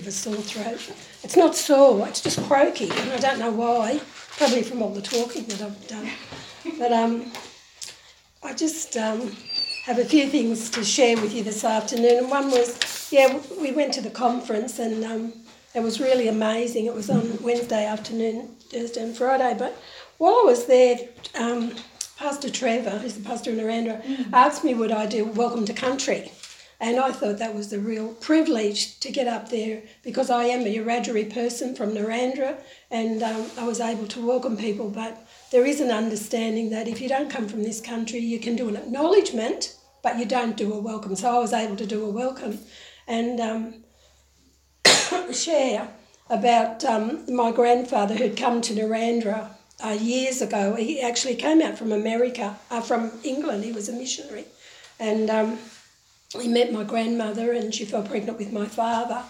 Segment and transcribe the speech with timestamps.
[0.00, 0.80] of a sore throat.
[1.22, 4.00] It's not sore, it's just croaky, and I don't know why.
[4.36, 6.08] Probably from all the talking that I've done.
[6.78, 7.30] But um,
[8.42, 9.36] I just um,
[9.84, 12.18] have a few things to share with you this afternoon.
[12.18, 15.32] And one was, yeah, we went to the conference and um,
[15.74, 16.86] it was really amazing.
[16.86, 19.54] It was on Wednesday afternoon, Thursday and Friday.
[19.58, 19.76] But
[20.16, 20.98] while I was there,
[21.38, 21.74] um,
[22.16, 24.32] Pastor Trevor, who's the pastor in Narrandera, mm.
[24.32, 26.32] asked me would I do Welcome to Country.
[26.82, 30.62] And I thought that was the real privilege to get up there because I am
[30.62, 32.56] a Wiradjuri person from Narrandera
[32.90, 34.88] and um, I was able to welcome people.
[34.88, 38.56] But there is an understanding that if you don't come from this country, you can
[38.56, 41.14] do an acknowledgement, but you don't do a welcome.
[41.16, 42.58] So I was able to do a welcome
[43.06, 43.74] and um,
[45.34, 45.86] share
[46.30, 49.50] about um, my grandfather who'd come to Narrandera
[49.84, 50.76] uh, years ago.
[50.76, 53.64] He actually came out from America, uh, from England.
[53.64, 54.46] He was a missionary.
[54.98, 55.58] And um,
[56.38, 59.22] he met my grandmother and she fell pregnant with my father,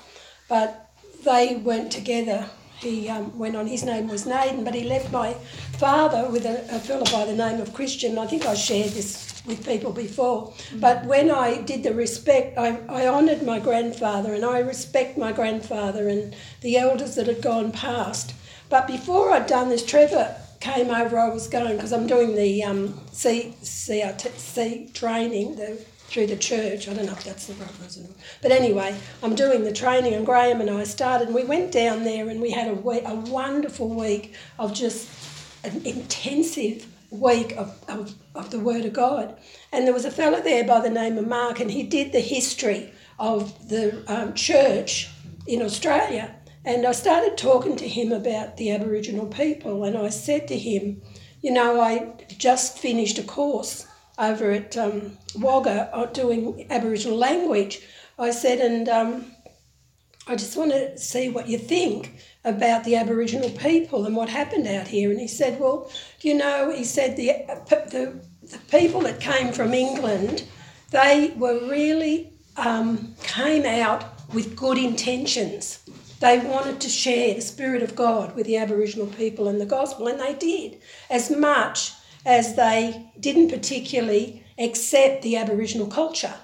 [0.48, 0.90] but
[1.24, 2.50] they weren't together.
[2.78, 5.34] He um, went on, his name was Naden, but he left my
[5.78, 8.18] father with a, a fellow by the name of Christian.
[8.18, 10.52] I think I shared this with people before.
[10.74, 15.32] But when I did the respect, I, I honoured my grandfather and I respect my
[15.32, 18.34] grandfather and the elders that had gone past.
[18.68, 22.62] But before I'd done this, Trevor came over, I was going, because I'm doing the
[22.62, 26.88] um, C, CRT, training, the through the church.
[26.88, 28.12] I don't know if that's the right person.
[28.42, 32.02] But anyway, I'm doing the training, and Graham and I started, and we went down
[32.02, 35.08] there and we had a, week, a wonderful week of just
[35.62, 39.38] an intensive week of, of, of the Word of God.
[39.72, 42.20] And there was a fellow there by the name of Mark, and he did the
[42.20, 45.10] history of the um, church
[45.46, 46.34] in Australia.
[46.64, 51.02] And I started talking to him about the Aboriginal people, and I said to him,
[51.40, 53.86] You know, I just finished a course
[54.20, 57.80] over at um, Wagga uh, doing Aboriginal language.
[58.18, 59.32] I said, and um,
[60.26, 64.66] I just want to see what you think about the Aboriginal people and what happened
[64.66, 65.10] out here.
[65.10, 65.90] And he said, well,
[66.20, 67.32] you know, he said the,
[67.68, 70.44] the, the people that came from England,
[70.90, 75.80] they were really um, came out with good intentions.
[76.20, 80.06] They wanted to share the Spirit of God with the Aboriginal people and the gospel,
[80.06, 80.78] and they did
[81.08, 81.92] as much
[82.24, 86.34] as they didn't particularly accept the Aboriginal culture.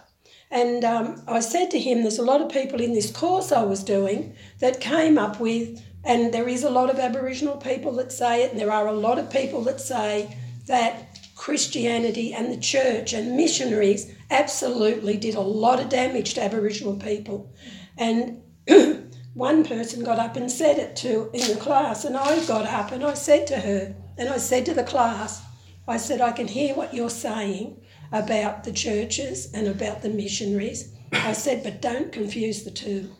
[0.51, 3.65] And um, I said to him, There's a lot of people in this course I
[3.65, 8.13] was doing that came up with, and there is a lot of Aboriginal people that
[8.13, 12.61] say it, and there are a lot of people that say that Christianity and the
[12.61, 17.53] church and missionaries absolutely did a lot of damage to Aboriginal people.
[17.99, 18.43] And
[19.35, 22.93] one person got up and said it to in the class, and I got up
[22.93, 25.43] and I said to her, and I said to the class,
[25.89, 27.81] I said, I can hear what you're saying
[28.13, 30.93] about the churches and about the missionaries.
[31.13, 33.11] I said, but don't confuse the two.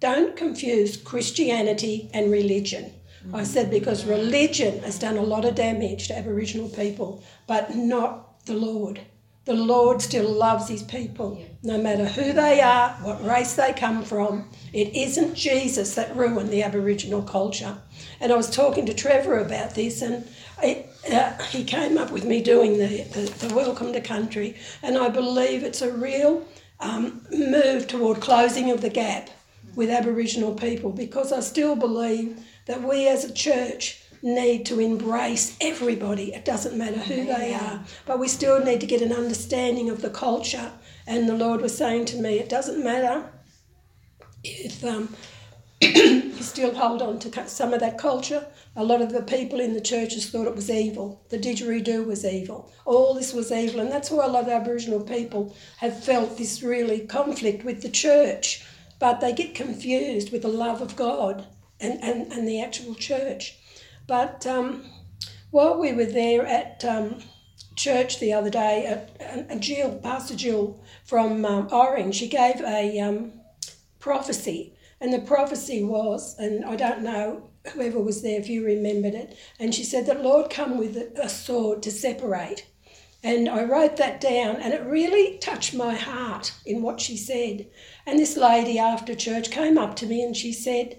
[0.00, 2.92] Don't confuse Christianity and religion.
[3.32, 8.44] I said, because religion has done a lot of damage to Aboriginal people, but not
[8.46, 9.00] the Lord.
[9.44, 14.04] The Lord still loves his people, no matter who they are, what race they come
[14.04, 14.48] from.
[14.72, 17.78] It isn't Jesus that ruined the Aboriginal culture.
[18.20, 20.28] And I was talking to Trevor about this, and
[20.62, 24.96] it, uh, he came up with me doing the, the, the, Welcome to Country, and
[24.96, 26.46] I believe it's a real
[26.80, 29.30] um, move toward closing of the gap
[29.74, 35.56] with Aboriginal people because I still believe that we as a church need to embrace
[35.60, 36.32] everybody.
[36.32, 40.02] It doesn't matter who they are, but we still need to get an understanding of
[40.02, 40.70] the culture.
[41.06, 43.28] And the Lord was saying to me, it doesn't matter
[44.44, 45.14] if um,
[45.82, 48.46] still hold on to some of that culture.
[48.76, 51.24] A lot of the people in the churches thought it was evil.
[51.30, 52.70] The didgeridoo was evil.
[52.84, 53.80] All this was evil.
[53.80, 57.88] And that's why a lot of Aboriginal people have felt this really conflict with the
[57.88, 58.64] church.
[58.98, 61.46] But they get confused with the love of God
[61.80, 63.58] and, and, and the actual church.
[64.06, 64.84] But um,
[65.50, 67.18] while we were there at um,
[67.76, 73.32] church the other day, uh, Jill, Pastor Jill from um, Orange, she gave a um,
[73.98, 74.71] prophecy.
[75.02, 79.36] And the prophecy was, and I don't know whoever was there if you remembered it,
[79.58, 82.68] and she said that Lord come with a sword to separate.
[83.24, 87.68] And I wrote that down, and it really touched my heart in what she said.
[88.06, 90.96] And this lady after church came up to me and she said,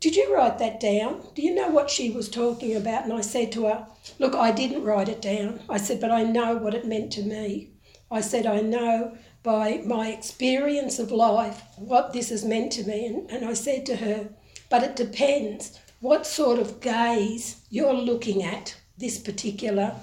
[0.00, 1.26] did you write that down?
[1.34, 3.04] Do you know what she was talking about?
[3.04, 3.86] And I said to her,
[4.18, 5.60] Look, I didn't write it down.
[5.68, 7.72] I said, But I know what it meant to me.
[8.10, 13.06] I said, I know by my experience of life what this has meant to me.
[13.06, 14.28] And, and I said to her,
[14.68, 19.94] But it depends what sort of gaze you're looking at this particular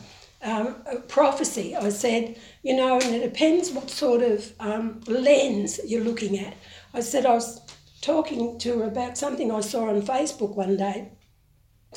[0.42, 1.76] um, prophecy.
[1.76, 6.56] I said, You know, and it depends what sort of um, lens you're looking at.
[6.94, 7.62] I said, I was
[8.02, 11.12] talking to her about something I saw on Facebook one day.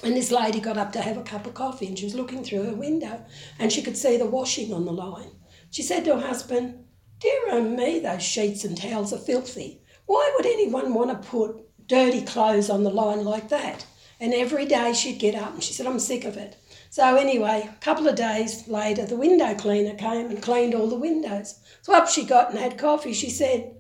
[0.03, 2.43] And this lady got up to have a cup of coffee and she was looking
[2.45, 3.25] through her window
[3.59, 5.31] and she could see the washing on the line.
[5.71, 6.85] She said to her husband,
[7.21, 9.83] Dear oh me, those sheets and towels are filthy.
[10.07, 13.85] Why would anyone want to put dirty clothes on the line like that?
[14.19, 16.57] And every day she'd get up and she said, I'm sick of it.
[16.89, 20.97] So anyway, a couple of days later, the window cleaner came and cleaned all the
[20.97, 21.61] windows.
[21.83, 23.13] So up she got and had coffee.
[23.13, 23.75] She said,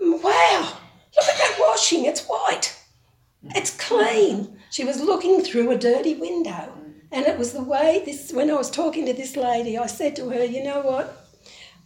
[0.00, 0.78] Wow,
[1.16, 2.76] look at that washing, it's white.
[3.54, 4.58] It's clean.
[4.70, 6.72] She was looking through a dirty window.
[7.12, 10.16] And it was the way this, when I was talking to this lady, I said
[10.16, 11.25] to her, you know what?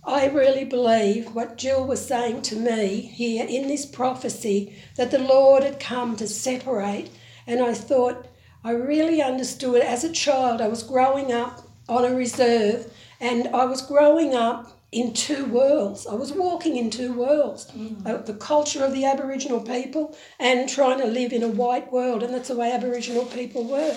[0.04, 5.18] I really believe what Jill was saying to me here in this prophecy that the
[5.18, 7.10] Lord had come to separate.
[7.46, 8.26] And I thought,
[8.64, 10.60] I really understood as a child.
[10.60, 16.06] I was growing up on a reserve and I was growing up in two worlds.
[16.06, 18.04] I was walking in two worlds mm.
[18.06, 22.22] uh, the culture of the Aboriginal people and trying to live in a white world,
[22.22, 23.96] and that's the way Aboriginal people were.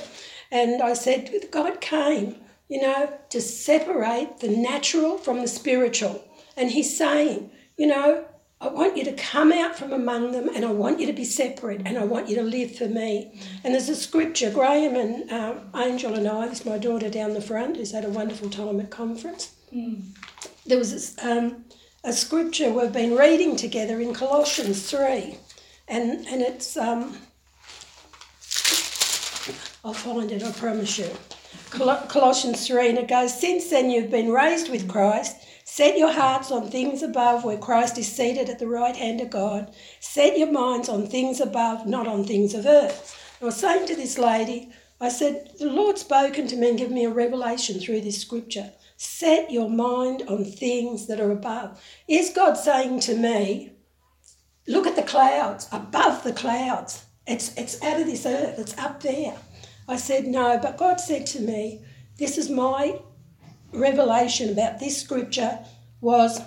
[0.51, 2.35] And I said, God came,
[2.73, 6.23] you know, to separate the natural from the spiritual.
[6.57, 8.25] And He's saying, you know,
[8.59, 11.25] I want you to come out from among them and I want you to be
[11.25, 13.41] separate and I want you to live for me.
[13.63, 17.33] And there's a scripture, Graham and uh, Angel and I, this is my daughter down
[17.33, 19.53] the front who's had a wonderful time at conference.
[19.73, 20.03] Mm
[20.65, 21.65] there was um,
[22.03, 25.37] a scripture we've been reading together in Colossians 3,
[25.87, 27.17] and, and it's, um,
[29.83, 31.09] I'll find it, I promise you.
[31.73, 36.11] Col- Colossians 3, and it goes, Since then you've been raised with Christ, set your
[36.11, 39.73] hearts on things above where Christ is seated at the right hand of God.
[39.99, 43.19] Set your minds on things above, not on things of earth.
[43.41, 44.69] I was saying to this lady,
[45.01, 48.71] I said, The Lord's spoken to me and given me a revelation through this scripture.
[48.95, 51.81] Set your mind on things that are above.
[52.07, 53.71] Is God saying to me,
[54.67, 57.03] look at the clouds, above the clouds?
[57.25, 59.35] It's, it's out of this earth, it's up there.
[59.87, 61.81] I said, no, but God said to me,
[62.17, 62.99] this is my
[63.71, 65.59] revelation about this scripture
[65.99, 66.41] was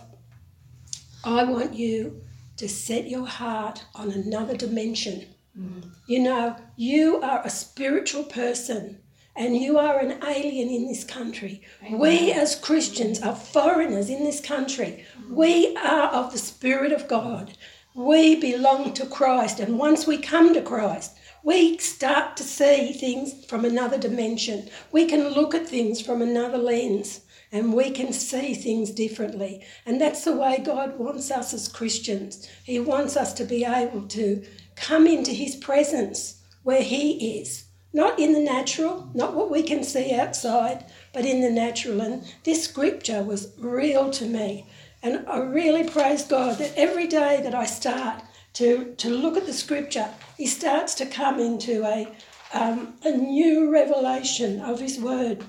[1.25, 2.23] I want you
[2.57, 5.27] to set your heart on another dimension.
[5.59, 5.91] Mm.
[6.07, 9.01] You know, you are a spiritual person
[9.37, 11.63] and you are an alien in this country.
[11.85, 11.99] Amen.
[11.99, 15.05] We as Christians are foreigners in this country.
[15.31, 17.57] We are of the Spirit of God.
[17.95, 21.16] We belong to Christ, and once we come to Christ,
[21.47, 24.69] we start to see things from another dimension.
[24.91, 27.21] We can look at things from another lens
[27.53, 29.65] and we can see things differently.
[29.87, 32.49] And that's the way God wants us as Christians.
[32.65, 34.45] He wants us to be able to
[34.75, 39.85] come into His presence where He is not in the natural, not what we can
[39.85, 40.85] see outside,
[41.15, 42.01] but in the natural.
[42.01, 44.67] And this scripture was real to me.
[45.01, 48.25] And I really praise God that every day that I start
[48.57, 52.09] to, to look at the scripture, He starts to come into a,
[52.55, 55.45] um, a new revelation of His word.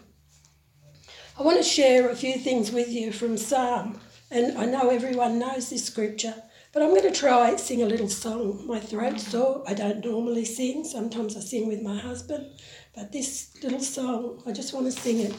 [1.39, 5.39] I want to share a few things with you from Psalm, and I know everyone
[5.39, 6.35] knows this scripture,
[6.73, 8.67] but I'm going to try sing a little song.
[8.67, 9.63] My throat's sore.
[9.65, 10.83] I don't normally sing.
[10.83, 12.59] Sometimes I sing with my husband.
[12.93, 15.33] But this little song, I just want to sing it.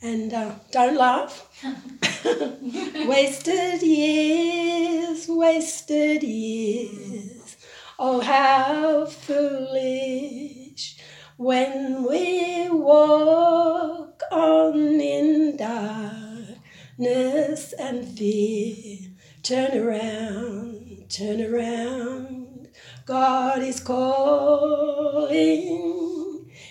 [0.00, 1.48] And uh, don't laugh.
[3.08, 7.56] wasted years, wasted years.
[7.98, 10.98] Oh, how foolish
[11.36, 18.98] when we walk on in darkness and fear.
[19.42, 22.68] Turn around, turn around.
[23.06, 24.68] God is calling,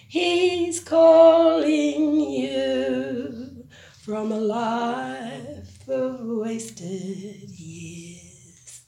[0.09, 3.65] He's calling you
[4.01, 8.81] from a life of wasted years.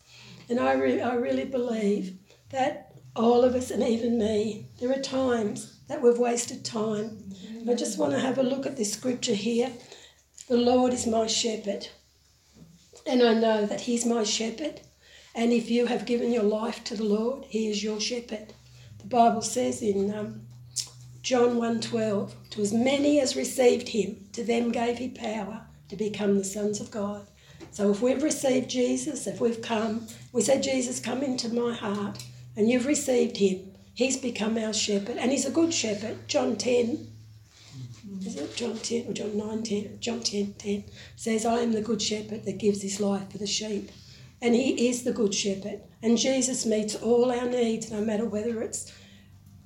[0.47, 2.17] And I, re- I really believe
[2.51, 7.33] that all of us, and even me, there are times that we've wasted time.
[7.69, 9.73] I just want to have a look at this scripture here.
[10.47, 11.89] The Lord is my shepherd.
[13.05, 14.79] And I know that He's my shepherd.
[15.35, 18.53] And if you have given your life to the Lord, He is your shepherd.
[18.99, 20.45] The Bible says in um,
[21.29, 26.35] John 1.12, To as many as received Him, to them gave He power to become
[26.35, 27.27] the sons of God.
[27.69, 32.23] So if we've received Jesus, if we've come, we say, Jesus, come into my heart,
[32.57, 33.59] and you've received Him,
[33.93, 36.27] He's become our shepherd, and He's a good shepherd.
[36.27, 37.07] John 10,
[38.25, 39.97] is it John 10 or John 9 10?
[39.99, 40.83] John 10 10
[41.15, 43.91] says, I am the good shepherd that gives his life for the sheep.
[44.41, 45.81] And he is the good shepherd.
[46.01, 48.91] And Jesus meets all our needs, no matter whether it's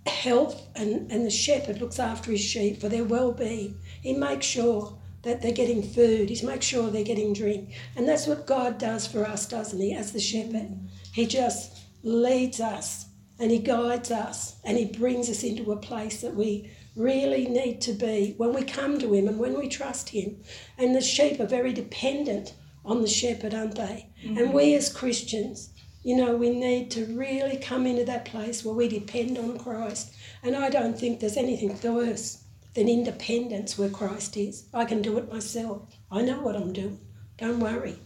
[0.08, 3.78] health, and, and the shepherd looks after his sheep for their well being.
[4.02, 7.74] He makes sure that they're getting food, he makes sure they're getting drink.
[7.96, 10.78] And that's what God does for us, doesn't he, as the shepherd?
[11.14, 13.06] He just leads us
[13.40, 17.82] and He guides us and He brings us into a place that we really need
[17.82, 20.38] to be when we come to Him and when we trust Him.
[20.78, 22.54] And the sheep are very dependent
[22.86, 24.10] on the shepherd, aren't they?
[24.24, 24.38] Mm-hmm.
[24.38, 25.70] And we as Christians,
[26.04, 30.14] you know, we need to really come into that place where we depend on Christ.
[30.44, 32.44] And I don't think there's anything worse
[32.74, 34.66] than independence where Christ is.
[34.74, 35.84] I can do it myself.
[36.12, 37.00] I know what I'm doing.
[37.38, 37.98] Don't worry.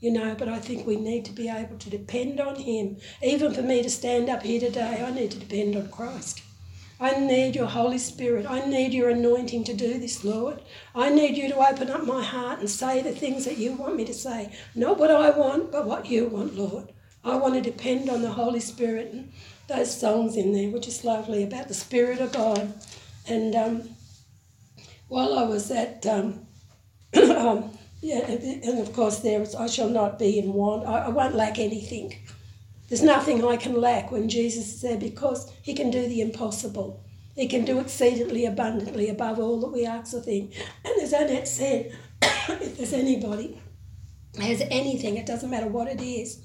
[0.00, 2.98] You know, but I think we need to be able to depend on Him.
[3.22, 6.42] Even for me to stand up here today, I need to depend on Christ.
[7.00, 8.46] I need your Holy Spirit.
[8.46, 10.60] I need your anointing to do this, Lord.
[10.94, 13.96] I need you to open up my heart and say the things that you want
[13.96, 14.52] me to say.
[14.74, 16.92] Not what I want, but what you want, Lord.
[17.26, 19.12] I want to depend on the Holy Spirit.
[19.12, 19.32] And
[19.68, 22.72] those songs in there were just lovely about the Spirit of God.
[23.28, 23.88] And um,
[25.08, 26.46] while I was at, um,
[27.14, 30.86] um, yeah, and of course, there is, I shall not be in want.
[30.86, 32.14] I, I won't lack anything.
[32.88, 37.02] There's nothing I can lack when Jesus is there because he can do the impossible.
[37.34, 40.54] He can do exceedingly abundantly above all that we ask or think.
[40.84, 41.92] And as Annette said,
[42.22, 43.60] if there's anybody
[44.40, 46.40] has anything, it doesn't matter what it is,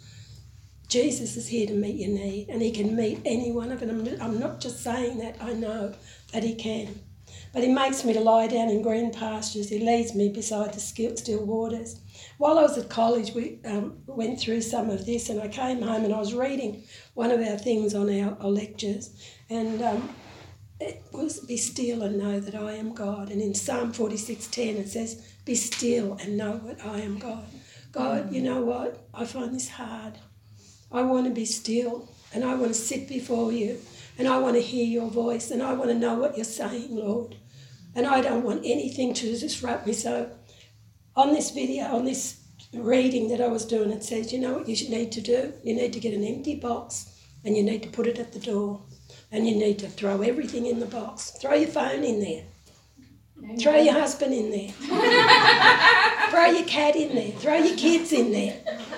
[0.91, 4.05] Jesus is here to meet your need and he can meet any one of them.
[4.19, 5.93] I'm not just saying that, I know
[6.33, 6.99] that he can.
[7.53, 9.69] But he makes me to lie down in green pastures.
[9.69, 12.01] He leads me beside the still waters.
[12.37, 15.81] While I was at college, we um, went through some of this, and I came
[15.81, 16.83] home and I was reading
[17.13, 19.15] one of our things on our, our lectures,
[19.49, 20.09] and um,
[20.81, 24.47] it was "Be still and know that I am God." And in Psalm forty six
[24.47, 27.45] ten, it says, "Be still and know that I am God."
[27.93, 29.07] God, you know what?
[29.13, 30.17] I find this hard.
[30.91, 33.79] I want to be still, and I want to sit before you,
[34.17, 36.95] and I want to hear your voice, and I want to know what you're saying,
[36.95, 37.35] Lord.
[37.95, 39.93] And I don't want anything to disrupt me.
[39.93, 40.31] So
[41.15, 42.41] on this video, on this
[42.73, 45.53] reading that I was doing, it says, you know what you need to do?
[45.63, 48.39] You need to get an empty box and you need to put it at the
[48.39, 48.81] door.
[49.33, 51.31] And you need to throw everything in the box.
[51.31, 52.43] Throw your phone in there.
[53.59, 54.71] Throw your husband in there.
[56.29, 57.31] throw your cat in there.
[57.31, 58.53] Throw your kids in there.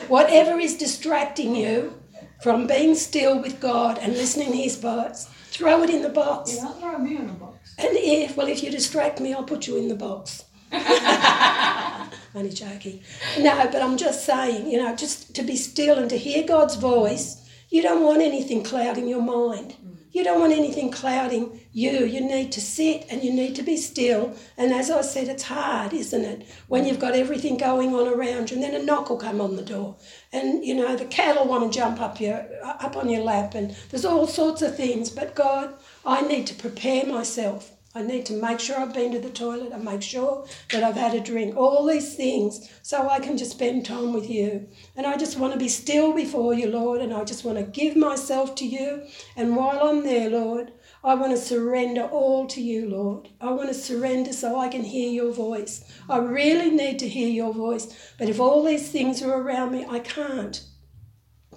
[0.08, 1.94] Whatever is distracting you
[2.42, 6.56] from being still with God and listening to His voice, throw it in the box.
[6.56, 7.76] Yeah, throw me in the box.
[7.78, 10.44] And if, well, if you distract me, I'll put you in the box.
[12.36, 13.02] Only joking.
[13.40, 16.76] No, but I'm just saying, you know, just to be still and to hear God's
[16.76, 17.40] voice.
[17.70, 19.76] You don't want anything clouding your mind.
[20.14, 22.06] You don't want anything clouding you.
[22.06, 24.36] You need to sit and you need to be still.
[24.58, 26.48] And as I said, it's hard, isn't it?
[26.68, 29.56] When you've got everything going on around you, and then a knock will come on
[29.56, 29.96] the door,
[30.32, 33.76] and you know the cattle want to jump up your up on your lap, and
[33.90, 35.10] there's all sorts of things.
[35.10, 35.74] But God,
[36.06, 37.72] I need to prepare myself.
[37.96, 39.72] I need to make sure I've been to the toilet.
[39.72, 41.56] I make sure that I've had a drink.
[41.56, 44.68] All these things so I can just spend time with you.
[44.96, 47.64] And I just want to be still before you, Lord, and I just want to
[47.64, 49.04] give myself to you.
[49.36, 50.72] And while I'm there, Lord,
[51.04, 53.30] I want to surrender all to you, Lord.
[53.40, 55.84] I want to surrender so I can hear your voice.
[56.10, 58.14] I really need to hear your voice.
[58.18, 60.66] But if all these things are around me, I can't.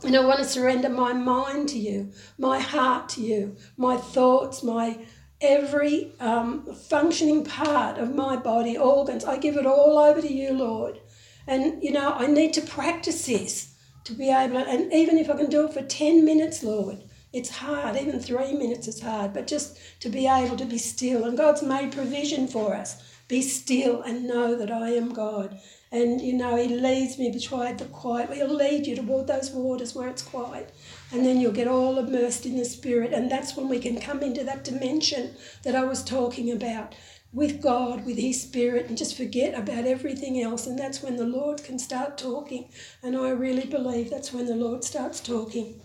[0.04, 4.62] And I want to surrender my mind to you, my heart to you, my thoughts,
[4.62, 4.98] my
[5.40, 9.24] every um, functioning part of my body, organs.
[9.24, 11.00] I give it all over to you, Lord.
[11.46, 13.74] And, you know, I need to practice this
[14.04, 17.02] to be able to, and even if I can do it for 10 minutes, Lord,
[17.32, 17.96] it's hard.
[17.96, 21.24] Even three minutes is hard, but just to be able to be still.
[21.24, 23.02] And God's made provision for us.
[23.28, 25.58] Be still and know that I am God.
[25.92, 28.32] And, you know, He leads me beside the quiet.
[28.32, 30.72] He'll lead you toward those waters where it's quiet
[31.12, 33.12] and then you'll get all immersed in the Spirit.
[33.12, 36.94] And that's when we can come into that dimension that I was talking about
[37.32, 40.66] with God, with His Spirit, and just forget about everything else.
[40.66, 42.70] And that's when the Lord can start talking.
[43.02, 45.80] And I really believe that's when the Lord starts talking.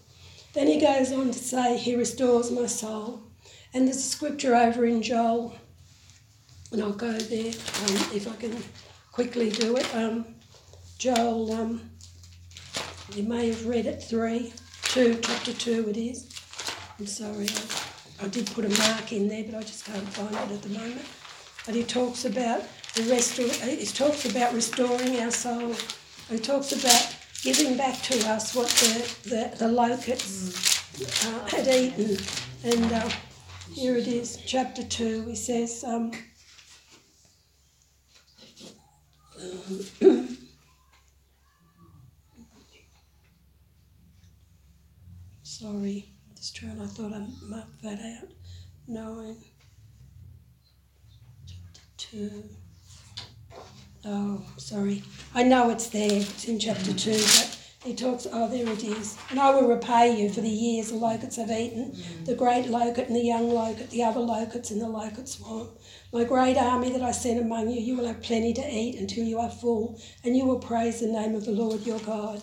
[0.54, 3.24] Then he goes on to say, He restores my soul.
[3.74, 5.56] And there's a scripture over in Joel,
[6.74, 8.56] and I'll go there um, if I can
[9.14, 9.96] quickly do it.
[9.96, 10.26] Um,
[10.98, 11.90] Joel, um,
[13.16, 14.54] you may have read it, 3
[14.92, 16.28] two, chapter two it is.
[17.00, 17.48] I'm sorry,
[18.20, 20.62] I, I did put a mark in there, but I just can't find it at
[20.62, 21.06] the moment.
[21.66, 22.64] But he talks about
[22.96, 25.74] the restor- uh, he talks about restoring our soul.
[26.30, 31.36] He talks about giving back to us what the, the, the locusts mm.
[31.36, 32.18] uh, had eaten.
[32.66, 33.10] And uh,
[33.72, 35.28] here it is, chapter 2.
[35.28, 36.12] He says, um,
[45.62, 46.82] Sorry, just trying.
[46.82, 48.30] I thought I marked that out.
[48.88, 49.38] Nine.
[51.46, 52.44] Chapter two.
[54.04, 55.04] Oh, sorry.
[55.36, 56.22] I know it's there.
[56.22, 59.16] It's in chapter two, but he talks, oh, there it is.
[59.30, 62.26] And I will repay you for the years the locusts have eaten, mm.
[62.26, 65.70] the great locust and the young locust, the other locusts in the locust swamp.
[66.12, 69.26] My great army that I sent among you, you will have plenty to eat until
[69.26, 72.42] you are full, and you will praise the name of the Lord your God.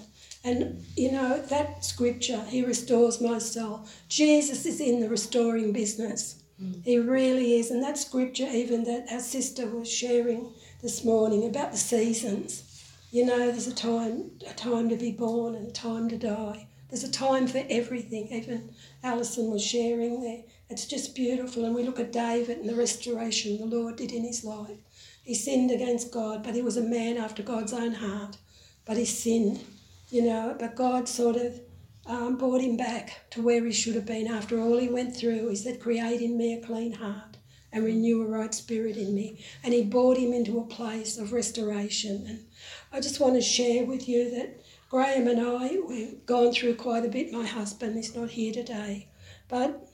[0.48, 3.86] And you know, that scripture, He restores my soul.
[4.08, 6.42] Jesus is in the restoring business.
[6.62, 6.84] Mm.
[6.84, 7.70] He really is.
[7.70, 10.52] And that scripture, even that our sister was sharing
[10.82, 12.64] this morning about the seasons
[13.10, 16.66] you know, there's a time, a time to be born and a time to die.
[16.90, 18.28] There's a time for everything.
[18.30, 20.42] Even Alison was sharing there.
[20.68, 21.64] It's just beautiful.
[21.64, 24.78] And we look at David and the restoration the Lord did in his life.
[25.24, 28.36] He sinned against God, but he was a man after God's own heart.
[28.84, 29.64] But he sinned,
[30.10, 30.56] you know.
[30.58, 31.60] But God sort of
[32.06, 35.48] um, brought him back to where he should have been after all he went through.
[35.48, 37.36] He said, Create in me a clean heart
[37.70, 39.44] and renew a right spirit in me.
[39.62, 42.24] And he brought him into a place of restoration.
[42.26, 42.44] And
[42.92, 47.04] I just want to share with you that Graham and I, we've gone through quite
[47.04, 47.30] a bit.
[47.30, 49.08] My husband is not here today.
[49.48, 49.86] But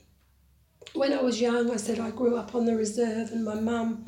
[0.93, 4.05] when I was young, I said I grew up on the reserve, and my mum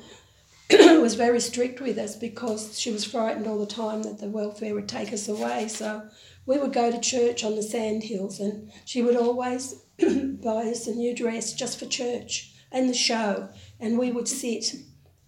[1.02, 4.74] was very strict with us because she was frightened all the time that the welfare
[4.74, 5.70] would take us away.
[5.70, 6.10] So
[6.46, 10.94] we would go to church on the sandhills, and she would always buy us a
[10.94, 14.76] new dress just for church and the show, and we would sit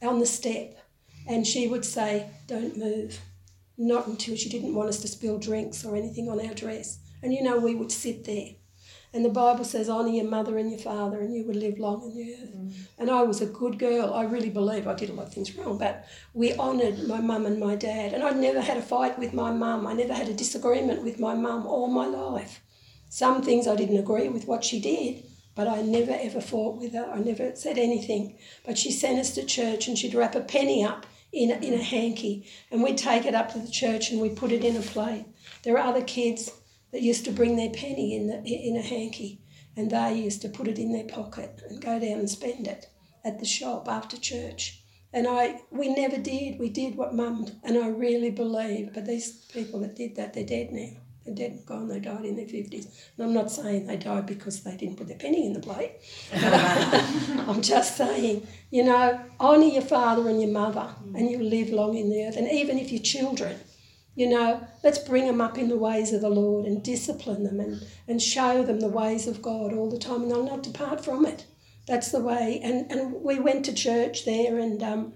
[0.01, 0.77] on the step,
[1.27, 3.19] and she would say, Don't move
[3.77, 6.99] not until she didn't want us to spill drinks or anything on our dress.
[7.23, 8.49] And you know, we would sit there.
[9.11, 12.03] And the Bible says, honour your mother and your father, and you will live long
[12.03, 12.55] on the earth.
[12.55, 12.73] Mm.
[12.99, 14.13] And I was a good girl.
[14.13, 17.47] I really believe I did a lot of things wrong, but we honoured my mum
[17.47, 18.13] and my dad.
[18.13, 19.87] And I'd never had a fight with my mum.
[19.87, 22.61] I never had a disagreement with my mum all my life.
[23.09, 25.23] Some things I didn't agree with what she did,
[25.55, 27.09] but I never ever fought with her.
[27.11, 28.37] I never said anything.
[28.63, 31.73] But she sent us to church, and she'd wrap a penny up in a, in
[31.73, 34.75] a hanky, and we'd take it up to the church and we'd put it in
[34.75, 35.25] a plate.
[35.63, 36.51] There are other kids
[36.91, 39.41] that used to bring their penny in the, in a hanky,
[39.75, 42.87] and they used to put it in their pocket and go down and spend it
[43.23, 44.81] at the shop after church.
[45.11, 46.59] And I, we never did.
[46.59, 48.93] We did what Mum and I really believe.
[48.93, 50.91] But these people that did that, they're dead now.
[51.25, 51.87] They're dead and gone.
[51.87, 53.09] They died in their fifties.
[53.17, 55.93] And I'm not saying they died because they didn't put their penny in the plate.
[56.33, 61.97] I'm just saying, you know, honour your father and your mother, and you live long
[61.97, 62.37] in the earth.
[62.37, 63.59] And even if your children,
[64.19, 67.61] you know, let's bring them up in the ways of the Lord and discipline them
[67.61, 71.05] and, and show them the ways of God all the time, and they'll not depart
[71.05, 71.45] from it.
[71.87, 72.59] That's the way.
[72.61, 75.13] And and we went to church there, and um,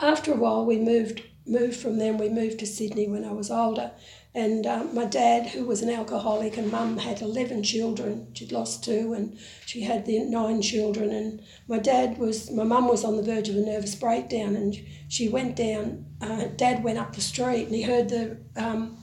[0.00, 2.12] after a while we moved moved from there.
[2.12, 3.90] And we moved to Sydney when I was older,
[4.38, 8.28] and um, my dad, who was an alcoholic, and mum had 11 children.
[8.34, 11.10] She'd lost two, and she had the nine children.
[11.10, 14.76] And my dad was, my mum was on the verge of a nervous breakdown, and
[15.08, 16.06] she went down.
[16.20, 18.96] Uh, dad went up the street, and he heard the um,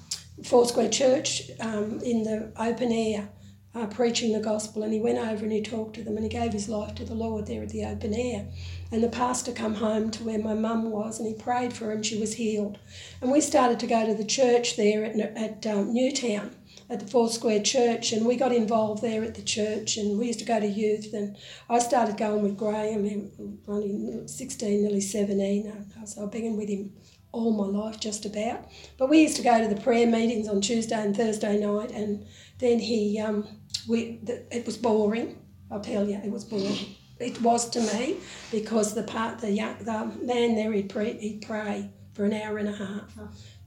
[0.45, 3.27] Foursquare Church um, in the open air
[3.75, 6.29] uh, preaching the gospel, and he went over and he talked to them, and he
[6.29, 8.47] gave his life to the Lord there at the open air.
[8.91, 11.91] And the pastor come home to where my mum was and he prayed for her
[11.91, 12.77] and she was healed.
[13.19, 16.55] And we started to go to the church there at, at um, Newtown,
[16.89, 20.39] at the Foursquare Church, and we got involved there at the church and we used
[20.39, 21.13] to go to youth.
[21.13, 21.35] And
[21.69, 26.93] I started going with Graham, only 16, nearly 17, so I've been with him
[27.31, 28.69] all my life just about.
[28.97, 32.25] But we used to go to the prayer meetings on Tuesday and Thursday night and
[32.59, 33.45] then he, um,
[33.87, 34.19] we,
[34.51, 35.37] it was boring,
[35.71, 38.17] I'll tell you, it was boring it was to me
[38.51, 42.57] because the part the young, the man there he'd pray, he'd pray for an hour
[42.57, 43.17] and a half,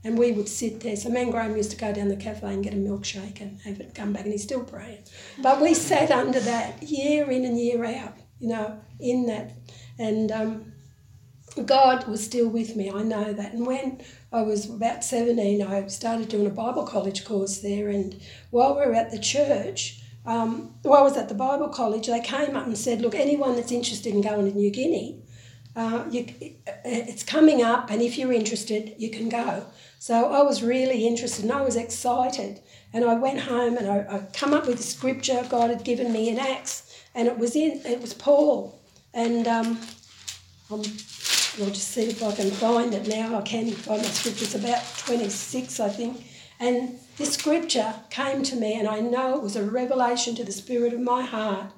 [0.04, 0.96] and we would sit there.
[0.96, 3.81] So me Graham used to go down the cafe and get a milkshake and have
[3.81, 5.04] it come back, and he's still praying.
[5.42, 9.52] But we sat under that year in and year out, you know, in that,
[9.98, 10.72] and um,
[11.64, 12.90] God was still with me.
[12.90, 13.52] I know that.
[13.54, 18.20] And when I was about seventeen, I started doing a Bible college course there, and
[18.50, 19.97] while we were at the church
[20.28, 23.56] um, while I was at the Bible college, they came up and said, look, anyone
[23.56, 25.22] that's interested in going to New Guinea,
[25.74, 26.26] uh, you,
[26.84, 29.64] it's coming up, and if you're interested, you can go.
[29.98, 32.60] So I was really interested and I was excited.
[32.92, 36.12] And I went home and I, I come up with a scripture God had given
[36.12, 38.78] me in Acts, and it was in it was Paul.
[39.14, 39.80] And um,
[40.70, 43.38] I'll just see if I can find it now.
[43.38, 44.44] I can find my scripture.
[44.44, 46.24] It's about 26, I think.
[46.60, 50.52] And this scripture came to me, and I know it was a revelation to the
[50.52, 51.72] spirit of my heart.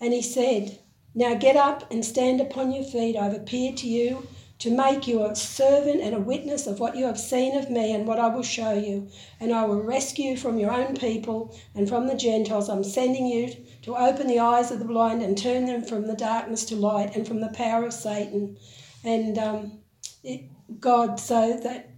[0.00, 0.80] And he said,
[1.14, 3.16] Now get up and stand upon your feet.
[3.16, 4.26] I've appeared to you
[4.58, 7.94] to make you a servant and a witness of what you have seen of me
[7.94, 9.08] and what I will show you.
[9.38, 12.68] And I will rescue you from your own people and from the Gentiles.
[12.68, 16.16] I'm sending you to open the eyes of the blind and turn them from the
[16.16, 18.56] darkness to light and from the power of Satan.
[19.04, 19.78] And um,
[20.24, 20.42] it,
[20.80, 21.89] God, so that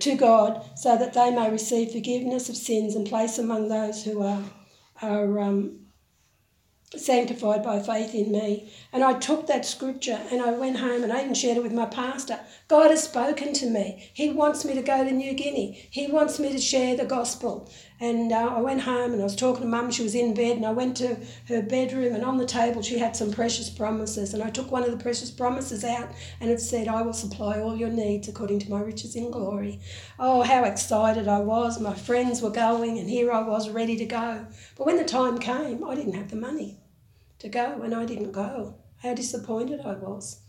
[0.00, 4.22] to God so that they may receive forgiveness of sins and place among those who
[4.22, 4.42] are,
[5.02, 5.80] are um,
[6.96, 8.72] sanctified by faith in me.
[8.92, 11.72] And I took that scripture and I went home and I even shared it with
[11.72, 12.40] my pastor.
[12.68, 14.10] God has spoken to me.
[14.12, 15.88] He wants me to go to New Guinea.
[15.90, 17.70] He wants me to share the gospel.
[18.00, 19.90] And uh, I went home and I was talking to mum.
[19.90, 21.16] She was in bed and I went to
[21.48, 24.32] her bedroom and on the table she had some precious promises.
[24.32, 26.08] And I took one of the precious promises out
[26.40, 29.80] and it said, I will supply all your needs according to my riches in glory.
[30.18, 31.78] Oh, how excited I was.
[31.78, 34.46] My friends were going and here I was ready to go.
[34.78, 36.78] But when the time came, I didn't have the money
[37.40, 38.76] to go, and I didn't go.
[39.02, 40.40] How disappointed I was.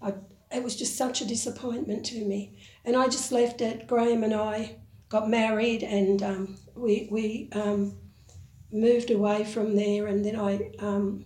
[0.00, 0.14] I,
[0.54, 2.58] it was just such a disappointment to me.
[2.84, 3.86] And I just left it.
[3.86, 4.76] Graham and I
[5.08, 7.96] got married, and um, we, we um,
[8.72, 10.06] moved away from there.
[10.06, 11.24] And then I, um,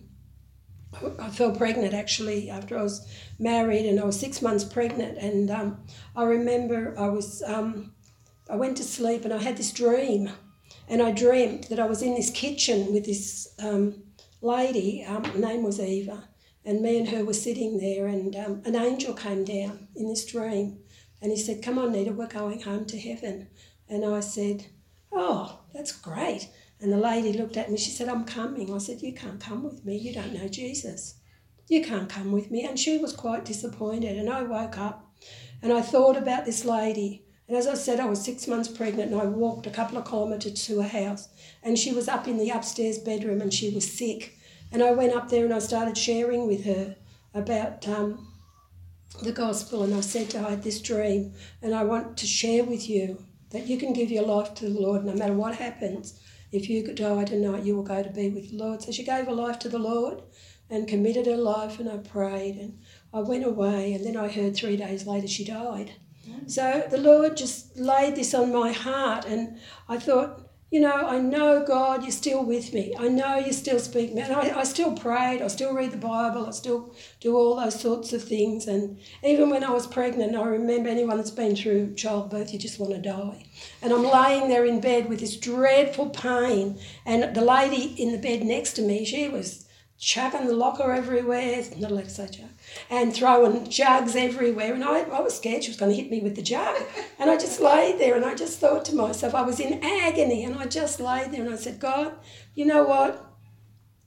[1.19, 3.07] I fell pregnant actually after I was
[3.37, 5.17] married, and I was six months pregnant.
[5.17, 5.83] And um,
[6.15, 7.93] I remember I was, um,
[8.49, 10.29] I went to sleep, and I had this dream.
[10.87, 14.01] And I dreamt that I was in this kitchen with this um,
[14.41, 16.27] lady, um, her name was Eva,
[16.65, 20.79] and me and her were sitting there, and an angel came down in this dream,
[21.21, 23.47] and he said, "Come on, Nita, we're going home to heaven."
[23.87, 24.67] And I said,
[25.11, 27.77] "Oh, that's great." And the lady looked at me.
[27.77, 29.97] She said, "I'm coming." I said, "You can't come with me.
[29.97, 31.15] You don't know Jesus.
[31.67, 34.17] You can't come with me." And she was quite disappointed.
[34.17, 35.11] And I woke up,
[35.61, 37.23] and I thought about this lady.
[37.47, 40.05] And as I said, I was six months pregnant, and I walked a couple of
[40.05, 41.29] kilometres to her house
[41.63, 44.37] and she was up in the upstairs bedroom and she was sick.
[44.71, 46.95] And I went up there and I started sharing with her
[47.33, 48.27] about um,
[49.23, 49.83] the gospel.
[49.83, 53.67] And I said I had this dream, and I want to share with you that
[53.67, 56.19] you can give your life to the Lord no matter what happens.
[56.51, 58.81] If you die tonight, you will go to be with the Lord.
[58.81, 60.23] So she gave her life to the Lord
[60.69, 62.55] and committed her life, and I prayed.
[62.57, 62.79] And
[63.13, 65.93] I went away, and then I heard three days later she died.
[66.27, 66.49] Mm.
[66.49, 71.17] So the Lord just laid this on my heart, and I thought, you know, I
[71.17, 72.93] know God, you're still with me.
[72.97, 74.21] I know you still speak me.
[74.21, 77.79] And I, I still prayed, I still read the Bible, I still do all those
[77.79, 78.67] sorts of things.
[78.67, 82.79] And even when I was pregnant, I remember anyone that's been through childbirth, you just
[82.79, 83.45] want to die.
[83.81, 86.77] And I'm laying there in bed with this dreadful pain.
[87.03, 91.63] And the lady in the bed next to me, she was chucking the locker everywhere,
[91.77, 92.49] not allowed to say chuck,
[92.89, 94.73] and throwing jugs everywhere.
[94.73, 96.81] And I, I was scared she was going to hit me with the jug.
[97.17, 100.43] And I just laid there and I just thought to myself, I was in agony
[100.43, 102.13] and I just laid there and I said, God,
[102.55, 103.25] you know what?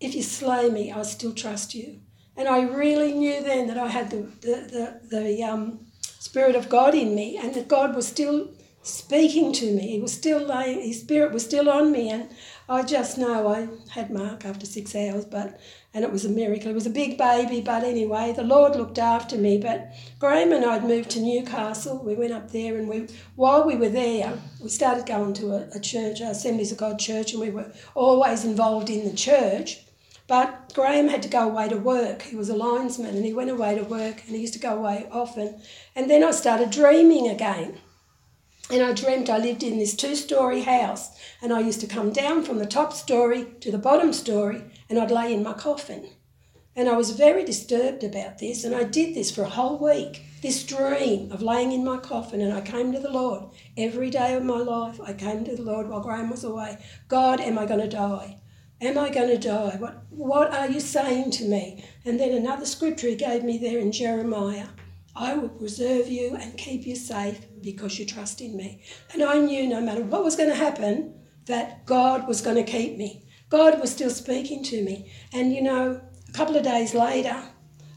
[0.01, 2.01] If you slay me, I still trust you.
[2.37, 6.68] And I really knew then that I had the, the, the, the um, Spirit of
[6.68, 8.48] God in me and that God was still
[8.83, 9.88] speaking to me.
[9.92, 12.11] He was still laying, his spirit was still on me.
[12.11, 12.29] And
[12.68, 15.61] I just know I had Mark after six hours, but
[15.95, 16.71] and it was a miracle.
[16.71, 19.59] It was a big baby, but anyway, the Lord looked after me.
[19.59, 21.99] But Graham and I'd moved to Newcastle.
[21.99, 25.68] We went up there, and we while we were there, we started going to a,
[25.75, 29.81] a church, Assemblies of God church, and we were always involved in the church.
[30.27, 32.23] But Graham had to go away to work.
[32.23, 34.79] He was a linesman, and he went away to work, and he used to go
[34.79, 35.61] away often.
[35.95, 37.82] And then I started dreaming again.
[38.73, 41.11] And I dreamt I lived in this two story house,
[41.43, 44.99] and I used to come down from the top story to the bottom story, and
[44.99, 46.09] I'd lay in my coffin.
[46.75, 50.23] And I was very disturbed about this, and I did this for a whole week
[50.41, 53.45] this dream of laying in my coffin, and I came to the Lord
[53.77, 54.99] every day of my life.
[55.03, 56.79] I came to the Lord while Graham was away.
[57.09, 58.39] God, am I going to die?
[58.81, 59.77] Am I going to die?
[59.79, 61.85] What, what are you saying to me?
[62.07, 64.69] And then another scripture he gave me there in Jeremiah
[65.14, 68.83] I will preserve you and keep you safe because you trust in me.
[69.12, 71.14] And I knew no matter what was going to happen,
[71.46, 73.27] that God was going to keep me.
[73.51, 75.12] God was still speaking to me.
[75.33, 77.37] And you know, a couple of days later,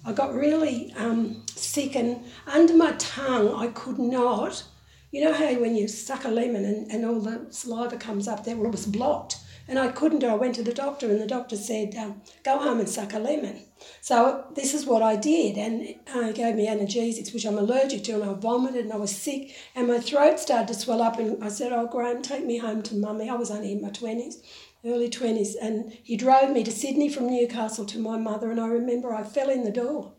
[0.05, 4.63] I got really um, sick, and under my tongue, I could not.
[5.11, 8.43] You know how when you suck a lemon and, and all the saliva comes up
[8.43, 8.57] there?
[8.57, 9.37] Well, it was blocked.
[9.67, 12.79] And I couldn't I went to the doctor, and the doctor said, um, Go home
[12.79, 13.61] and suck a lemon.
[14.01, 18.03] So this is what I did, and uh, he gave me analgesics, which I'm allergic
[18.05, 21.17] to, and I vomited and I was sick, and my throat started to swell up.
[21.19, 23.89] And I said, "Oh, Graham, take me home to mummy." I was only in my
[23.89, 24.41] twenties,
[24.85, 28.51] early twenties, and he drove me to Sydney from Newcastle to my mother.
[28.51, 30.13] And I remember I fell in the door,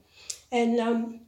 [0.51, 1.21] and um,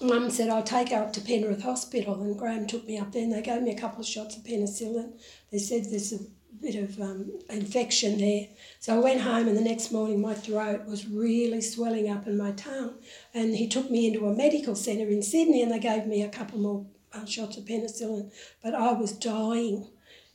[0.00, 2.20] Mum said, I'll take her up to Penrith Hospital.
[2.22, 4.44] And Graham took me up there and they gave me a couple of shots of
[4.44, 5.18] penicillin.
[5.50, 6.18] They said there's a
[6.60, 8.48] bit of um, infection there.
[8.80, 12.36] So I went home, and the next morning my throat was really swelling up in
[12.36, 12.94] my tongue.
[13.34, 16.28] And he took me into a medical centre in Sydney, and they gave me a
[16.28, 18.30] couple more uh, shots of penicillin.
[18.62, 19.88] But I was dying.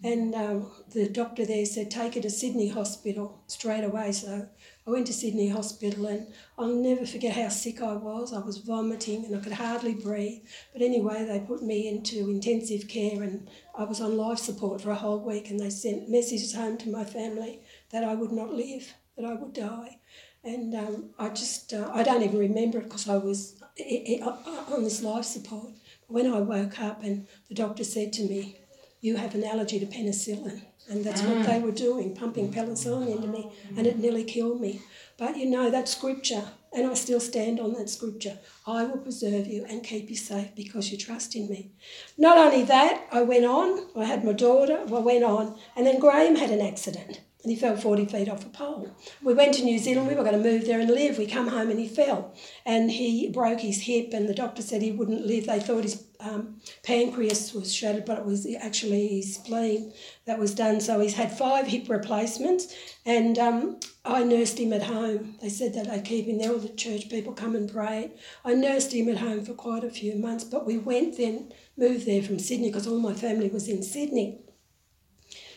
[0.04, 4.12] And um, the doctor there said, take her to Sydney Hospital straight away.
[4.12, 4.48] So
[4.86, 8.34] I went to Sydney Hospital and I'll never forget how sick I was.
[8.34, 10.42] I was vomiting and I could hardly breathe.
[10.74, 14.90] But anyway, they put me into intensive care and I was on life support for
[14.90, 18.54] a whole week and they sent messages home to my family that I would not
[18.54, 20.00] live, that I would die.
[20.44, 25.04] And um, I just, uh, I don't even remember it because I was on this
[25.04, 25.74] life support.
[26.08, 28.58] But when I woke up and the doctor said to me,
[29.00, 30.64] you have an allergy to penicillin.
[30.90, 31.60] And that's what they ah.
[31.60, 34.82] were doing, pumping penicillin into me, and it nearly killed me.
[35.18, 39.48] But you know, that scripture, and I still stand on that scripture I will preserve
[39.48, 41.72] you and keep you safe because you trust in me.
[42.18, 46.00] Not only that, I went on, I had my daughter, I went on, and then
[46.00, 48.90] Graham had an accident and he fell 40 feet off a pole.
[49.24, 51.18] We went to New Zealand, we were going to move there and live.
[51.18, 52.34] We come home and he fell
[52.66, 55.48] and he broke his hip and the doctor said he wouldn't live.
[55.48, 59.94] They thought his um, pancreas was shattered, but it was actually his spleen
[60.26, 60.80] that was done.
[60.80, 62.74] So he's had five hip replacements
[63.06, 65.36] and um, I nursed him at home.
[65.42, 68.12] They said that I'd keep him there, all the church people come and pray.
[68.46, 72.06] I nursed him at home for quite a few months, but we went then, moved
[72.06, 74.42] there from Sydney because all my family was in Sydney.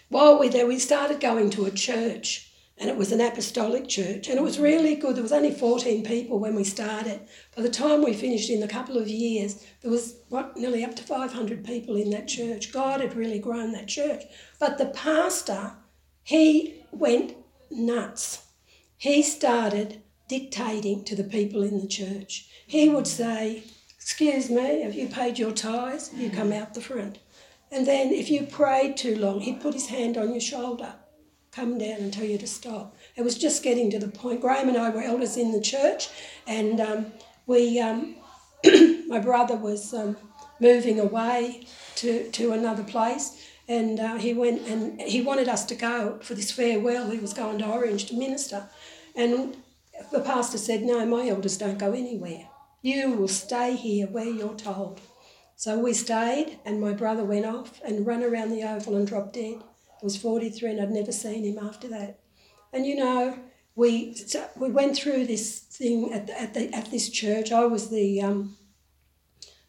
[0.08, 3.88] While we were there, we started going to a church, and it was an apostolic
[3.88, 5.14] church, and it was really good.
[5.14, 7.20] There was only 14 people when we started.
[7.54, 10.96] By the time we finished in a couple of years, there was what nearly up
[10.96, 12.72] to 500 people in that church.
[12.72, 14.24] God had really grown that church.
[14.58, 15.72] But the pastor,
[16.24, 17.36] he went
[17.70, 18.46] nuts.
[18.96, 22.48] He started dictating to the people in the church.
[22.66, 23.64] He would say,
[23.96, 26.10] Excuse me, have you paid your tithes?
[26.12, 27.18] You come out the front.
[27.70, 30.94] And then if you prayed too long, he'd put his hand on your shoulder,
[31.54, 32.96] come down and tell you to stop.
[33.16, 34.40] It was just getting to the point.
[34.40, 36.08] Graham and I were elders in the church,
[36.46, 37.06] and um,
[37.46, 38.16] we, um,
[39.06, 40.16] my brother was um,
[40.60, 45.74] moving away to, to another place, and uh, he went and he wanted us to
[45.74, 47.10] go for this farewell.
[47.10, 48.68] He was going to Orange to minister,
[49.14, 49.56] and
[50.12, 52.48] the pastor said, "No, my elders don't go anywhere.
[52.82, 55.00] You will stay here where you're told."
[55.56, 59.34] So we stayed, and my brother went off and ran around the oval and dropped
[59.34, 59.62] dead.
[60.04, 62.20] He was 43, and I'd never seen him after that.
[62.74, 63.38] And you know,
[63.74, 64.14] we
[64.54, 67.50] we went through this thing at the, at, the, at this church.
[67.50, 68.58] I was the, um,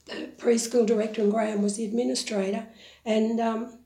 [0.08, 2.68] the preschool director, and Graham was the administrator.
[3.06, 3.80] And um,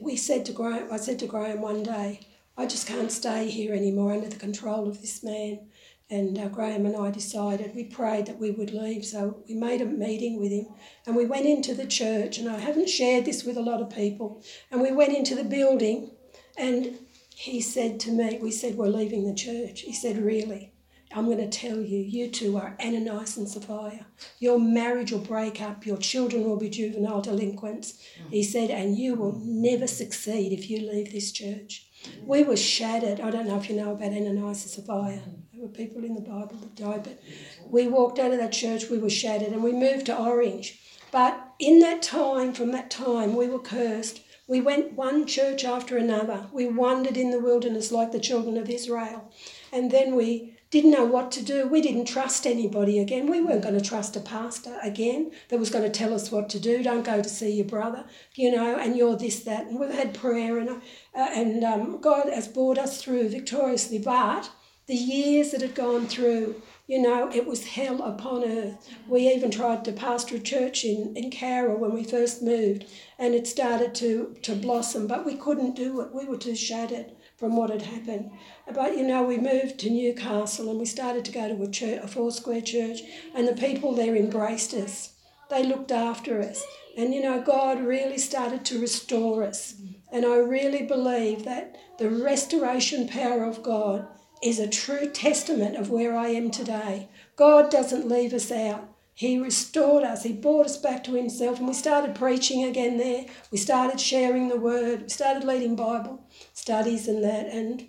[0.00, 2.20] we said to Graham, I said to Graham one day,
[2.56, 5.66] I just can't stay here anymore under the control of this man.
[6.10, 9.04] And uh, Graham and I decided, we prayed that we would leave.
[9.04, 10.66] So we made a meeting with him
[11.06, 12.38] and we went into the church.
[12.38, 14.42] And I haven't shared this with a lot of people.
[14.70, 16.12] And we went into the building
[16.56, 16.98] and
[17.34, 19.82] he said to me, We said, We're leaving the church.
[19.82, 20.72] He said, Really?
[21.14, 24.06] I'm going to tell you, you two are Ananias and Sapphira.
[24.40, 27.94] Your marriage will break up, your children will be juvenile delinquents.
[28.22, 28.30] Mm.
[28.30, 31.86] He said, and you will never succeed if you leave this church.
[32.04, 32.24] Mm.
[32.24, 33.20] We were shattered.
[33.20, 35.22] I don't know if you know about Ananias and Sapphira.
[35.22, 35.42] Mm.
[35.58, 37.20] There were people in the Bible that died, but
[37.68, 40.78] we walked out of that church, we were shattered, and we moved to Orange.
[41.10, 44.20] But in that time, from that time, we were cursed.
[44.46, 46.46] We went one church after another.
[46.52, 49.32] We wandered in the wilderness like the children of Israel.
[49.72, 51.66] And then we didn't know what to do.
[51.66, 53.26] We didn't trust anybody again.
[53.26, 56.48] We weren't going to trust a pastor again that was going to tell us what
[56.50, 56.84] to do.
[56.84, 58.04] Don't go to see your brother,
[58.36, 59.66] you know, and you're this, that.
[59.66, 60.80] And we've had prayer, and, uh,
[61.14, 63.98] and um, God has brought us through victoriously.
[63.98, 64.50] But
[64.88, 68.88] the years that had gone through, you know, it was hell upon earth.
[69.06, 72.86] We even tried to pastor a church in, in Cowra when we first moved,
[73.18, 76.14] and it started to, to blossom, but we couldn't do it.
[76.14, 78.30] We were too shattered from what had happened.
[78.74, 82.00] But you know, we moved to Newcastle and we started to go to a church,
[82.02, 83.00] a four square church,
[83.34, 85.12] and the people there embraced us.
[85.50, 86.64] They looked after us.
[86.96, 89.74] And you know, God really started to restore us.
[90.10, 94.08] And I really believe that the restoration power of God
[94.42, 97.08] is a true testament of where I am today.
[97.36, 98.88] God doesn't leave us out.
[99.14, 100.22] He restored us.
[100.22, 103.26] He brought us back to Himself, and we started preaching again there.
[103.50, 105.02] We started sharing the Word.
[105.02, 106.24] We started leading Bible
[106.54, 107.46] studies and that.
[107.46, 107.88] And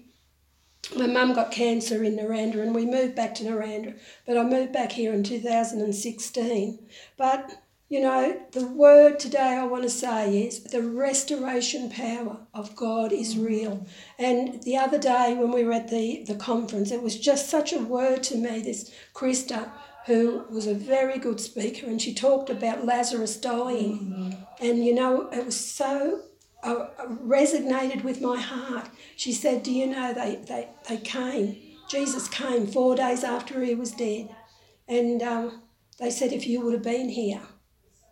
[0.95, 3.99] my mum got cancer in Narrandera, and we moved back to Narrandera.
[4.25, 6.79] But I moved back here in 2016.
[7.15, 12.75] But you know, the word today I want to say is the restoration power of
[12.75, 13.87] God is real.
[14.19, 17.73] And the other day when we were at the, the conference, it was just such
[17.73, 19.71] a word to me, this Krista,
[20.05, 24.37] who was a very good speaker, and she talked about Lazarus dying.
[24.61, 26.21] And, you know, it was so
[26.61, 28.89] uh, resonated with my heart.
[29.15, 31.57] She said, Do you know, they, they, they came.
[31.89, 34.29] Jesus came four days after he was dead.
[34.87, 35.63] And um,
[35.99, 37.41] they said, If you would have been here,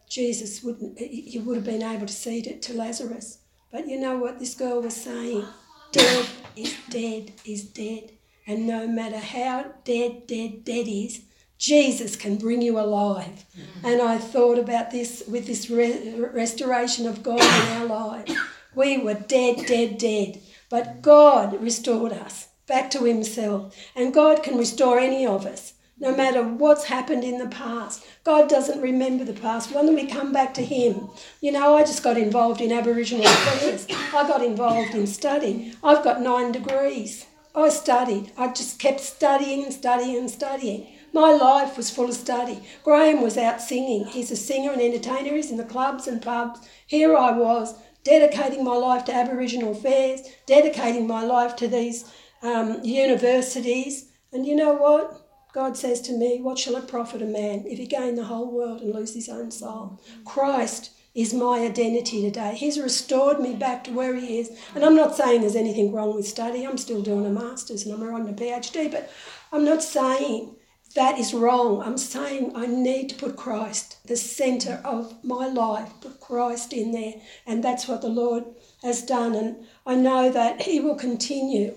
[0.10, 3.40] Jesus wouldn't, you would have been able to see it to Lazarus.
[3.72, 5.46] But you know what this girl was saying?
[5.92, 8.12] Dead is dead is dead.
[8.46, 11.22] And no matter how dead, dead, dead is,
[11.58, 13.46] Jesus can bring you alive.
[13.58, 13.86] Mm-hmm.
[13.86, 18.34] And I thought about this with this re- restoration of God in our lives.
[18.76, 20.40] We were dead, dead, dead.
[20.70, 23.76] But God restored us back to Himself.
[23.96, 28.06] And God can restore any of us no matter what's happened in the past.
[28.24, 29.74] God doesn't remember the past.
[29.74, 31.10] When we come back to Him,
[31.42, 33.88] you know, I just got involved in Aboriginal affairs.
[33.90, 35.74] I got involved in studying.
[35.84, 37.26] I've got nine degrees.
[37.56, 38.32] I studied.
[38.38, 40.88] I just kept studying and studying and studying.
[41.14, 42.62] My life was full of study.
[42.84, 44.06] Graham was out singing.
[44.06, 45.36] He's a singer and entertainer.
[45.36, 46.60] He's in the clubs and pubs.
[46.86, 52.12] Here I was, dedicating my life to Aboriginal affairs, dedicating my life to these
[52.44, 54.12] um, universities.
[54.32, 55.27] And you know what?
[55.58, 58.52] God says to me, What shall it profit a man if he gain the whole
[58.52, 60.00] world and lose his own soul?
[60.24, 62.54] Christ is my identity today.
[62.54, 64.52] He's restored me back to where he is.
[64.76, 66.64] And I'm not saying there's anything wrong with study.
[66.64, 69.12] I'm still doing a master's and I'm on a PhD, but
[69.52, 70.56] I'm not saying
[70.94, 71.82] that is wrong.
[71.82, 76.92] I'm saying I need to put Christ, the centre of my life, put Christ in
[76.92, 77.16] there.
[77.48, 78.44] And that's what the Lord
[78.84, 79.34] has done.
[79.34, 81.74] And I know that He will continue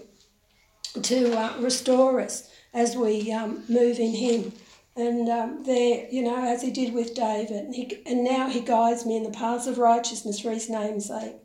[1.01, 4.53] to uh, restore us as we um, move in Him.
[4.97, 8.61] And um, there, you know, as He did with David, and, he, and now He
[8.61, 11.37] guides me in the paths of righteousness for His name's sake.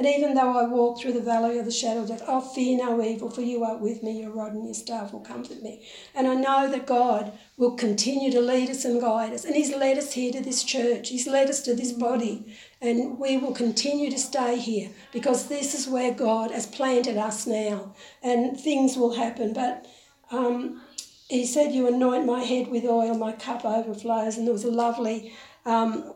[0.00, 2.78] And even though I walk through the valley of the shadow of death, I'll fear
[2.78, 5.86] no evil, for you are with me, your rod and your staff will comfort me.
[6.14, 9.44] And I know that God will continue to lead us and guide us.
[9.44, 12.56] And He's led us here to this church, He's led us to this body.
[12.80, 17.46] And we will continue to stay here because this is where God has planted us
[17.46, 17.94] now.
[18.22, 19.52] And things will happen.
[19.52, 19.86] But
[20.30, 20.80] um,
[21.28, 24.36] he said, You anoint my head with oil, my cup overflows.
[24.36, 25.32] And there was a lovely
[25.64, 26.14] um,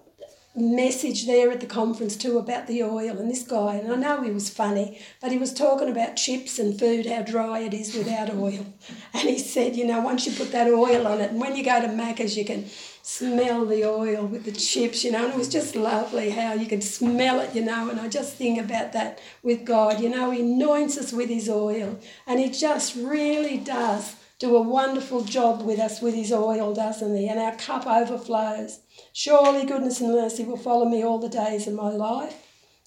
[0.56, 3.18] message there at the conference too about the oil.
[3.18, 6.58] And this guy, and I know he was funny, but he was talking about chips
[6.58, 8.66] and food, how dry it is without oil.
[9.12, 11.64] And he said, You know, once you put that oil on it, and when you
[11.64, 12.66] go to Macca's, you can
[13.02, 16.66] smell the oil with the chips, you know, and it was just lovely how you
[16.66, 20.30] could smell it, you know, and I just think about that with God, you know,
[20.30, 25.62] He anoints us with His oil, and He just really does do a wonderful job
[25.62, 27.28] with us with His oil, doesn't He?
[27.28, 28.80] And our cup overflows.
[29.12, 32.34] Surely goodness and mercy will follow me all the days of my life,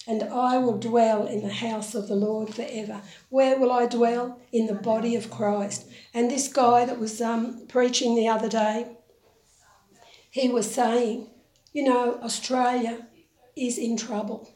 [0.08, 3.02] and I will dwell in the house of the Lord forever.
[3.30, 4.40] Where will I dwell?
[4.52, 5.88] In the body of Christ.
[6.14, 8.98] And this guy that was um, preaching the other day,
[10.30, 11.30] he was saying,
[11.74, 13.08] you know, Australia
[13.56, 14.54] is in trouble.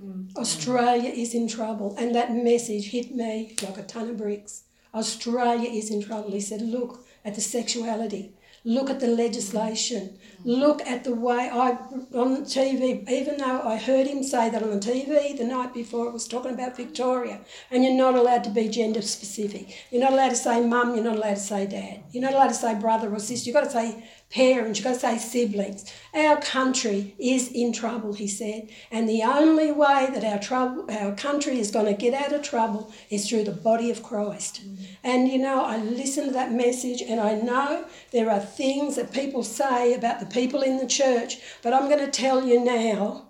[0.00, 0.34] Mm.
[0.36, 1.96] Australia is in trouble.
[1.98, 4.64] And that message hit me like a ton of bricks.
[4.94, 6.32] Australia is in trouble.
[6.32, 8.32] He said, look at the sexuality.
[8.68, 10.18] Look at the legislation.
[10.44, 11.78] Look at the way I
[12.12, 13.08] on TV.
[13.08, 16.26] Even though I heard him say that on the TV the night before, it was
[16.26, 19.72] talking about Victoria, and you're not allowed to be gender specific.
[19.92, 20.96] You're not allowed to say mum.
[20.96, 22.02] You're not allowed to say dad.
[22.10, 23.48] You're not allowed to say brother or sister.
[23.48, 25.92] You've got to say parents, you've got to say siblings.
[26.14, 31.14] Our country is in trouble, he said, and the only way that our trouble, our
[31.14, 34.62] country is going to get out of trouble is through the body of Christ.
[34.62, 34.84] Mm-hmm.
[35.04, 39.12] And you know, I listen to that message, and I know there are things that
[39.12, 43.28] people say about the people in the church, but I'm going to tell you now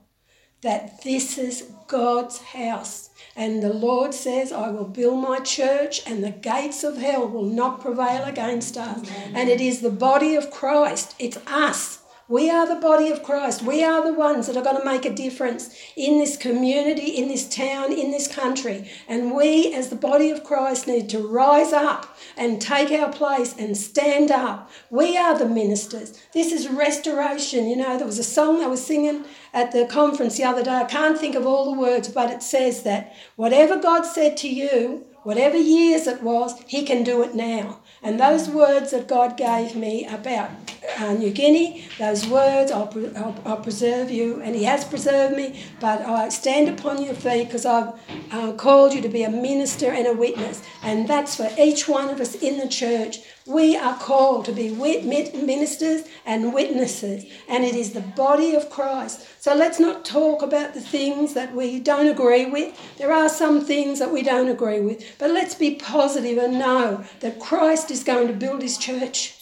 [0.63, 3.11] that this is God's house.
[3.35, 7.45] And the Lord says, I will build my church, and the gates of hell will
[7.45, 9.09] not prevail against us.
[9.35, 12.03] And it is the body of Christ, it's us.
[12.29, 13.63] We are the body of Christ.
[13.63, 17.29] We are the ones that are going to make a difference in this community, in
[17.29, 18.91] this town, in this country.
[19.07, 23.55] And we, as the body of Christ, need to rise up and take our place
[23.59, 24.71] and stand up.
[24.91, 26.21] We are the ministers.
[26.33, 27.69] This is restoration.
[27.69, 30.75] You know, there was a song I was singing at the conference the other day.
[30.75, 34.49] I can't think of all the words, but it says that whatever God said to
[34.49, 37.81] you, whatever years it was, He can do it now.
[38.03, 40.51] And those words that God gave me about
[40.99, 45.63] uh, New Guinea, those words, I'll, I'll, I'll, preserve you, and He has preserved me,
[45.81, 47.95] but I stand upon your feet because I've
[48.31, 50.63] uh, called you to be a minister and a witness.
[50.83, 53.19] And that's for each one of us in the church.
[53.47, 59.27] We are called to be ministers and witnesses, and it is the body of Christ.
[59.41, 62.77] So let's not talk about the things that we don't agree with.
[62.99, 67.05] There are some things that we don't agree with, but let's be positive and know
[67.21, 69.36] that Christ is going to build his church.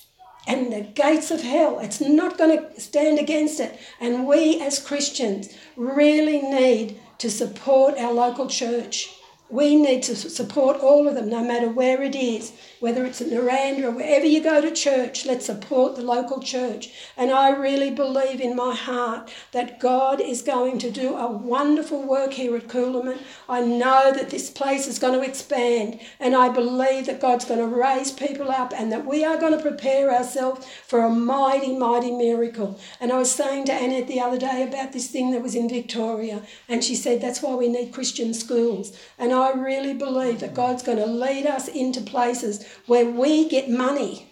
[0.47, 3.79] And the gates of hell, it's not going to stand against it.
[4.01, 9.11] And we as Christians really need to support our local church
[9.55, 13.29] we need to support all of them, no matter where it is, whether it's at
[13.29, 16.91] Narrandera or wherever you go to church, let's support the local church.
[17.17, 22.03] And I really believe in my heart that God is going to do a wonderful
[22.03, 23.19] work here at Coolamon.
[23.49, 27.61] I know that this place is going to expand, and I believe that God's going
[27.61, 31.77] to raise people up and that we are going to prepare ourselves for a mighty,
[31.77, 32.81] mighty miracle.
[33.01, 35.69] And I was saying to Annette the other day about this thing that was in
[35.69, 38.99] Victoria, and she said that's why we need Christian schools.
[39.17, 43.69] And I really believe that God's going to lead us into places where we get
[43.69, 44.31] money.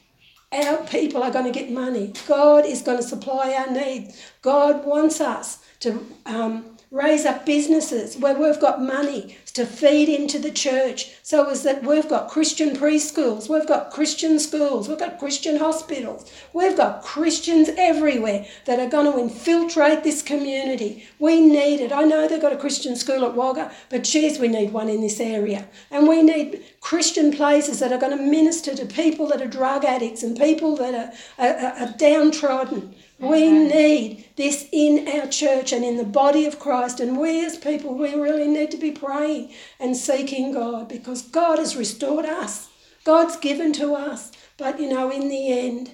[0.53, 2.13] Our people are going to get money.
[2.29, 4.21] God is going to supply our needs.
[4.43, 10.39] God wants us to um, raise up businesses where we've got money to feed into
[10.39, 15.19] the church so as that we've got Christian preschools, we've got Christian schools, we've got
[15.19, 21.07] Christian hospitals, we've got Christians everywhere that are going to infiltrate this community.
[21.19, 21.93] We need it.
[21.93, 25.01] I know they've got a Christian school at Wagga, but geez, we need one in
[25.01, 25.67] this area.
[25.91, 29.85] And we need Christian places that are going to minister to people that are drug
[29.85, 30.95] addicts and people that
[31.39, 32.95] are, are, are downtrodden.
[33.19, 36.99] We need this in our church and in the body of Christ.
[36.99, 39.42] And we as people, we really need to be praying
[39.81, 42.69] and seeking God because God has restored us.
[43.05, 44.33] God's given to us.
[44.57, 45.93] But you know, in the end,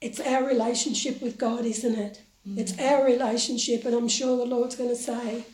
[0.00, 2.22] it's our relationship with God, isn't it?
[2.44, 3.84] It's our relationship.
[3.84, 5.44] And I'm sure the Lord's going to say,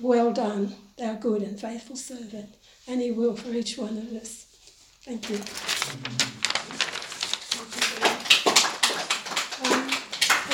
[0.00, 2.56] Well done, thou good and faithful servant.
[2.88, 4.46] And He will for each one of us.
[5.02, 5.36] Thank you.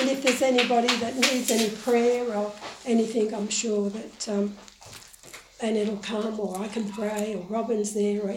[0.00, 2.52] And if there's anybody that needs any prayer or
[2.86, 4.56] anything, I'm sure that um,
[5.62, 8.30] and it'll come, or I can pray, or Robin's there, or